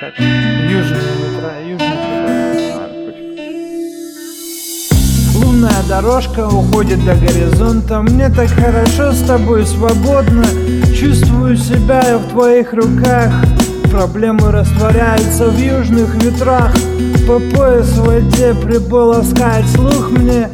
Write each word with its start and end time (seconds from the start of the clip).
Как? 0.00 0.39
Лунная 5.60 5.82
дорожка 5.86 6.48
уходит 6.48 7.04
до 7.04 7.14
горизонта. 7.14 8.00
Мне 8.00 8.30
так 8.30 8.48
хорошо 8.48 9.12
с 9.12 9.20
тобой 9.26 9.66
свободно. 9.66 10.46
Чувствую 10.98 11.54
себя 11.58 12.16
в 12.16 12.30
твоих 12.30 12.72
руках. 12.72 13.30
Проблемы 13.90 14.52
растворяются 14.52 15.50
в 15.50 15.58
южных 15.58 16.14
ветрах. 16.14 16.72
По 17.26 17.38
пояс 17.38 17.88
в 17.88 18.06
воде 18.06 18.54
прибыл 18.54 19.08
ласкает 19.08 19.66
слух 19.74 20.10
мне 20.12 20.48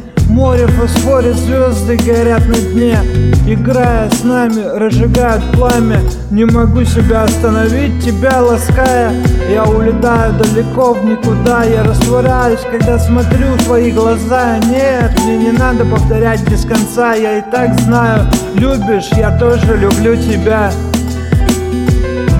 Море 0.67 0.73
фосфорит, 0.73 1.35
звезды 1.35 1.97
горят 1.97 2.45
на 2.47 2.55
дне. 2.55 2.99
Играя 3.45 4.09
с 4.09 4.23
нами, 4.23 4.61
разжигают 4.77 5.43
пламя. 5.53 6.01
Не 6.31 6.45
могу 6.45 6.83
себя 6.83 7.23
остановить, 7.23 8.03
тебя 8.03 8.41
лаская. 8.41 9.11
Я 9.51 9.63
улетаю 9.63 10.33
далеко 10.33 10.93
в 10.93 11.05
никуда. 11.05 11.63
Я 11.63 11.83
растворяюсь, 11.83 12.59
когда 12.71 12.99
смотрю 12.99 13.47
в 13.53 13.63
твои 13.63 13.91
глаза. 13.91 14.57
Нет, 14.65 15.17
мне 15.23 15.37
не 15.37 15.51
надо 15.51 15.85
повторять 15.85 16.47
без 16.49 16.65
конца. 16.65 17.13
Я 17.13 17.39
и 17.39 17.41
так 17.51 17.79
знаю, 17.81 18.25
любишь, 18.55 19.09
я 19.15 19.37
тоже 19.37 19.77
люблю 19.77 20.15
тебя. 20.15 20.71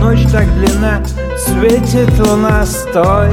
Ночь 0.02 0.26
так 0.32 0.46
длинна, 0.56 1.02
светит 1.38 2.18
луна, 2.20 2.66
стой 2.66 3.32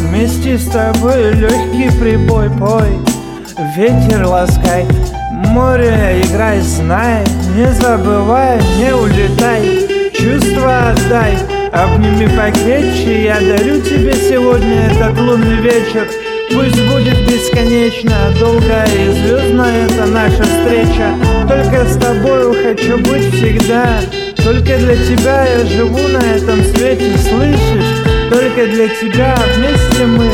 Вместе 0.00 0.56
с 0.56 0.66
тобой 0.68 1.32
легкий 1.32 1.90
прибой, 1.98 2.48
пой 2.48 3.15
Ветер 3.58 4.26
ласкай, 4.26 4.84
море 5.30 6.20
играй, 6.22 6.60
знай 6.60 7.24
Не 7.54 7.72
забывай, 7.72 8.60
не 8.76 8.94
улетай, 8.94 10.12
чувства 10.12 10.90
отдай 10.90 11.38
Обними 11.72 12.26
покрепче, 12.26 13.24
я 13.24 13.40
дарю 13.40 13.80
тебе 13.80 14.12
сегодня 14.12 14.90
этот 14.90 15.18
лунный 15.18 15.56
вечер. 15.56 16.06
Пусть 16.52 16.82
будет 16.86 17.18
бесконечно, 17.26 18.34
долгая 18.38 18.86
и 18.94 19.12
звездная 19.12 19.86
это 19.86 20.04
наша 20.04 20.42
встреча. 20.42 21.14
Только 21.48 21.86
с 21.86 21.96
тобою 21.96 22.54
хочу 22.62 22.98
быть 22.98 23.32
всегда. 23.34 24.00
Только 24.36 24.76
для 24.76 24.96
тебя 24.96 25.46
я 25.46 25.64
живу 25.64 26.06
на 26.08 26.22
этом 26.22 26.62
свете, 26.62 27.16
слышишь? 27.16 28.04
Только 28.30 28.66
для 28.66 28.88
тебя 28.88 29.34
вместе 29.56 30.04
мы. 30.04 30.30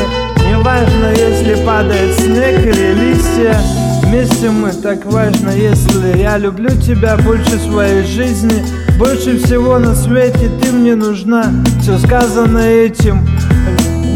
Важно, 0.62 1.10
если 1.10 1.51
Мы 4.60 4.70
так 4.72 5.06
важно, 5.06 5.50
если 5.50 6.18
я 6.18 6.36
люблю 6.36 6.68
тебя 6.70 7.16
больше 7.16 7.58
своей 7.58 8.04
жизни. 8.04 8.62
Больше 8.98 9.38
всего 9.38 9.78
на 9.78 9.94
свете 9.94 10.50
ты 10.60 10.72
мне 10.72 10.94
нужна. 10.94 11.46
Все 11.80 11.98
сказано 11.98 12.58
этим. 12.58 13.26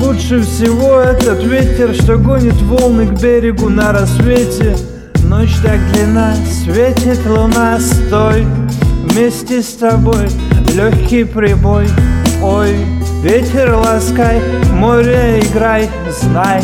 Лучше 0.03 0.43
всего 0.43 1.01
этот 1.01 1.43
ветер, 1.43 1.95
что 1.95 2.19
гонит 2.19 2.61
волны 2.63 3.07
к 3.07 3.21
берегу 3.21 3.69
на 3.71 3.93
рассвете. 3.93 4.77
Ночь 5.25 5.57
так 5.63 5.81
длина, 5.93 6.35
светит 6.63 7.27
луна, 7.27 7.81
стой 7.81 8.47
Вместе 9.05 9.63
с 9.63 9.73
тобой. 9.75 10.29
Легкий 10.75 11.25
прибой 11.25 11.89
Ой, 12.43 12.77
Ветер 13.23 13.75
ласкай, 13.75 14.41
море 14.73 15.41
играй, 15.41 15.89
знай 16.21 16.63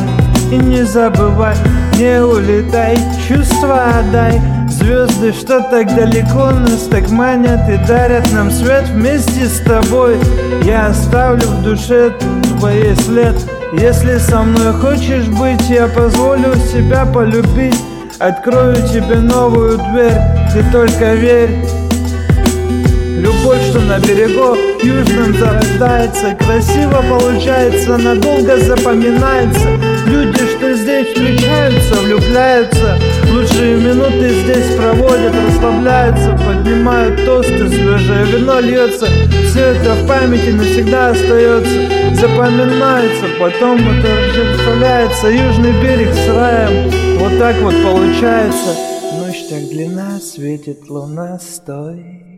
И 0.53 0.57
не 0.59 0.85
забывай, 0.85 1.55
не 1.97 2.23
улетай, 2.23 2.99
чувства 3.27 3.85
отдай. 4.01 4.39
Звезды, 4.69 5.33
что 5.33 5.63
так 5.63 5.87
далеко 5.95 6.51
нас 6.51 6.89
так 6.91 7.09
манят 7.09 7.67
и 7.71 7.79
дарят 7.87 8.31
нам 8.35 8.51
свет 8.51 8.87
вместе 8.89 9.47
с 9.47 9.61
тобой. 9.61 10.19
Я 10.63 10.89
оставлю 10.89 11.47
в 11.47 11.63
душе 11.63 12.13
твой 12.59 12.95
след. 12.97 13.35
Если 13.73 14.19
со 14.19 14.43
мной 14.43 14.75
хочешь 14.75 15.27
быть, 15.29 15.71
я 15.71 15.87
позволю 15.87 16.55
себя 16.71 17.07
полюбить. 17.07 17.83
Открою 18.19 18.77
тебе 18.87 19.21
новую 19.21 19.79
дверь, 19.79 20.21
ты 20.53 20.63
только 20.71 21.15
верь. 21.15 21.65
Любовь, 23.17 23.63
что 23.71 23.81
на 23.81 23.99
берегу 24.01 24.55
южном 24.83 25.33
зарождается 25.35 26.35
Красиво 26.35 27.03
получается, 27.09 27.97
надолго 27.97 28.59
запоминается 28.59 29.92
Здесь 30.93 31.09
встречаются, 31.09 31.95
влюбляются. 32.03 32.99
Лучшие 33.33 33.77
минуты 33.77 34.29
здесь 34.29 34.77
проводят, 34.77 35.33
расслабляются 35.35 36.39
Поднимают 36.47 37.25
тосты, 37.25 37.67
свежее 37.67 38.27
вино 38.27 38.61
льется. 38.61 39.07
Все 39.47 39.61
это 39.69 39.95
в 39.95 40.07
памяти 40.07 40.51
навсегда 40.51 41.11
остается 41.11 42.15
Запоминается, 42.15 43.25
потом 43.41 43.79
это 43.79 44.09
представляется 44.35 45.29
Южный 45.29 45.73
берег 45.83 46.13
с 46.13 46.29
раем, 46.29 46.91
вот 47.19 47.39
так 47.39 47.57
вот 47.63 47.75
получается. 47.83 48.77
Ночь 49.19 49.45
так 49.49 49.67
длина, 49.71 50.21
светит 50.21 50.91
луна, 50.91 51.39
стой 51.39 52.32